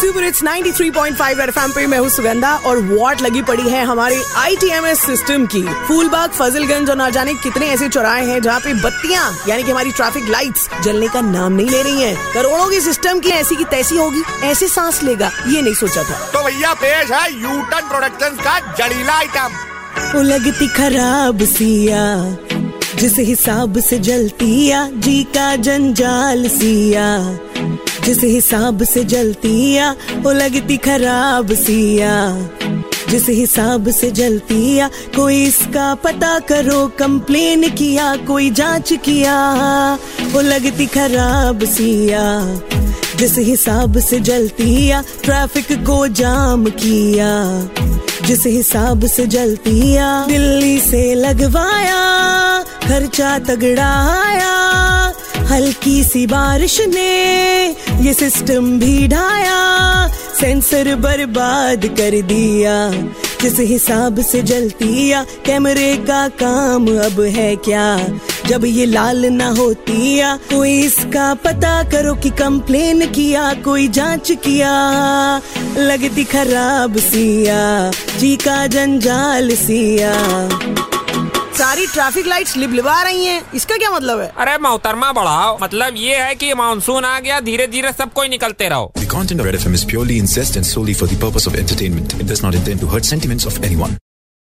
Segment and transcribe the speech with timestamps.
[0.00, 5.00] Super it's 93.5 FM पे मैं हूँ सुगंधा और वॉट लगी पड़ी है हमारे आईटीएमएस
[5.00, 9.62] सिस्टम की। फूलबाग फजलगंज और ना जाने कितने ऐसे चौराहे हैं जहाँ पे बत्तियाँ यानी
[9.62, 13.30] कि हमारी ट्रैफ़िक लाइट्स जलने का नाम नहीं ले रही हैं। करोड़ों की सिस्टम की
[13.30, 17.32] ऐसी की तैसी होगी ऐसे सांस लेगा ये नहीं सोचा था। तो भैया पेश है
[17.32, 22.04] यूटन प्रोडक्शन का जड़ीला आइटम लगती खराब सिया
[22.96, 27.08] जिस हिसाब से जलतिया जी का जंजाल सिया।
[28.08, 32.48] जिस हिसाब से जलती जलतिया वो लगती खराब सिया
[33.10, 39.94] जिस हिसाब से जलतिया कोई इसका पता करो कंप्लेन किया, कोई जाँच किया।
[40.32, 42.60] वो लगती खराब सिया
[43.16, 47.68] जिस हिसाब से जलतिया ट्रैफ़िक को जाम किया।
[48.26, 54.68] जिस हिसाब से जलतिया दिल्ली से लगवाया, खर्चा तगड़ा आया
[55.50, 57.68] हल्की सी बारिश ने
[58.00, 59.58] ये सिस्टम भी ढाया
[60.40, 62.90] सेंसर बर्बाद कर दिया।
[63.42, 68.08] जिस हिसाब से जलतिया कैमरे का काम अब है क्या?
[68.46, 74.32] जब ये लाल ना होती या कोई इसका पता करो कि कंप्लेन किया, कोई जाँच
[74.32, 74.72] किया।
[75.78, 80.14] लगती खराब सिया, जी का जंजाल सिया।
[81.58, 86.16] सारी ट्रैफ़िक लाइट्स लिबलिबा रही हैं इसका क्या मतलब है अरे मोहतरमा बढ़ाओ मतलब ये
[86.16, 89.58] है कि मानसून आ गया धीरे धीरे सब कोई निकलते रहो The content of Red
[89.60, 92.14] FM is purely incest and solely for the purpose of entertainment.
[92.20, 93.98] It does not intend to hurt sentiments of anyone.